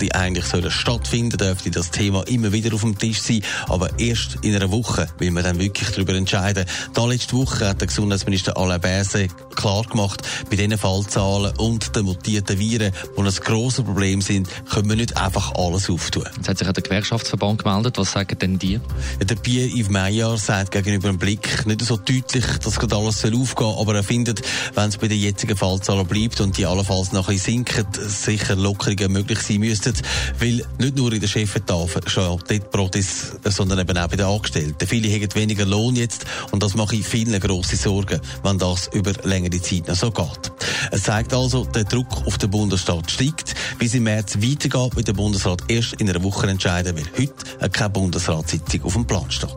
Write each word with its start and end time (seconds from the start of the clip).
die 0.00 0.12
eigentlich 0.32 0.46
sollen 0.46 0.70
stattfinden, 0.70 1.36
dürfte 1.36 1.70
das 1.70 1.90
Thema 1.90 2.22
immer 2.26 2.52
wieder 2.52 2.74
auf 2.74 2.80
dem 2.80 2.96
Tisch 2.96 3.20
sein. 3.20 3.42
Aber 3.68 3.90
erst 3.98 4.38
in 4.40 4.54
einer 4.54 4.70
Woche 4.70 5.06
will 5.18 5.30
man 5.30 5.44
dann 5.44 5.58
wirklich 5.58 5.90
darüber 5.90 6.14
entscheiden. 6.14 6.64
Da 6.94 7.04
letzte 7.04 7.36
Woche 7.36 7.68
hat 7.68 7.80
der 7.82 7.88
Gesundheitsminister 7.88 8.56
Alain 8.56 8.80
Berset 8.80 9.30
klar 9.54 9.82
gemacht, 9.82 10.22
bei 10.48 10.56
diesen 10.56 10.78
Fallzahlen 10.78 11.54
und 11.58 11.94
den 11.94 12.06
mutierten 12.06 12.58
Viren, 12.58 12.92
die 13.14 13.20
ein 13.20 13.34
grosses 13.44 13.84
Problem 13.84 14.22
sind, 14.22 14.48
können 14.70 14.88
wir 14.88 14.96
nicht 14.96 15.18
einfach 15.18 15.54
alles 15.54 15.90
auftun. 15.90 16.24
Jetzt 16.34 16.48
hat 16.48 16.58
sich 16.58 16.68
auch 16.68 16.72
der 16.72 16.82
Gewerkschaftsverband 16.82 17.62
gemeldet. 17.62 17.98
Was 17.98 18.12
sagen 18.12 18.38
denn 18.38 18.58
die? 18.58 18.80
Ja, 19.18 19.24
der 19.24 19.34
Pierre-Yves 19.34 19.90
Meyer 19.90 20.38
sagt 20.38 20.70
gegenüber 20.70 21.08
dem 21.08 21.18
Blick 21.18 21.66
nicht 21.66 21.82
so 21.82 21.98
deutlich, 21.98 22.46
dass 22.64 22.78
gerade 22.78 22.96
alles 22.96 23.20
soll 23.20 23.36
aufgehen 23.36 23.74
aber 23.78 23.96
er 23.96 24.02
findet, 24.02 24.40
wenn 24.74 24.88
es 24.88 24.96
bei 24.96 25.08
den 25.08 25.20
jetzigen 25.20 25.56
Fallzahlen 25.56 26.06
bleibt 26.06 26.40
und 26.40 26.56
die 26.56 26.64
allenfalls 26.64 27.12
nachher 27.12 27.36
sinken, 27.36 27.86
sicher 28.08 28.56
Lockerungen 28.56 29.12
möglich 29.12 29.40
sein 29.40 29.58
müssten, 29.58 29.92
weil 30.38 30.64
nicht 30.78 30.96
nur 30.96 31.12
in 31.12 31.20
der 31.20 31.28
Chefetage 31.28 32.00
schon 32.06 32.40
dort 32.48 32.70
Brot 32.70 32.96
ist, 32.96 33.38
sondern 33.44 33.78
eben 33.78 33.96
auch 33.96 34.08
bei 34.08 34.16
den 34.16 34.26
Angestellten. 34.26 34.86
Viele 34.86 35.12
haben 35.12 35.34
weniger 35.34 35.64
Lohn 35.64 35.96
jetzt 35.96 36.24
und 36.50 36.62
das 36.62 36.74
mache 36.74 36.96
ich 36.96 37.06
vielen 37.06 37.38
grosse 37.40 37.76
Sorgen, 37.76 38.20
wenn 38.42 38.58
das 38.58 38.88
über 38.92 39.12
längere 39.24 39.60
Zeit 39.60 39.88
noch 39.88 39.94
so 39.94 40.10
geht. 40.10 40.52
Es 40.90 41.04
zeigt 41.04 41.32
also, 41.34 41.64
der 41.64 41.84
Druck 41.84 42.26
auf 42.26 42.38
den 42.38 42.50
Bundesstaat 42.50 43.10
steigt. 43.10 43.54
Wie 43.78 43.86
es 43.86 43.94
im 43.94 44.04
März 44.04 44.36
weitergeht, 44.36 44.96
wird 44.96 45.08
der 45.08 45.12
Bundesrat 45.12 45.62
erst 45.68 45.94
in 45.94 46.08
einer 46.08 46.22
Woche 46.22 46.46
entscheiden, 46.46 46.96
weil 46.96 47.06
heute 47.18 47.70
keine 47.70 47.90
Bundesratssitzung 47.90 48.84
auf 48.84 48.92
dem 48.94 49.06
Plan 49.06 49.30
steht. 49.30 49.50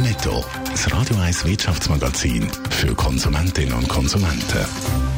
Netto, 0.00 0.44
das 0.70 0.92
Radio 0.92 1.16
1 1.16 1.44
Wirtschaftsmagazin 1.44 2.48
für 2.70 2.94
Konsumentinnen 2.94 3.74
und 3.74 3.88
Konsumenten. 3.88 5.17